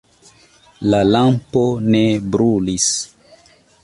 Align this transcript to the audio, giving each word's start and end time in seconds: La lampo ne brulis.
La 0.93 1.01
lampo 1.09 1.61
ne 1.97 2.01
brulis. 2.37 2.89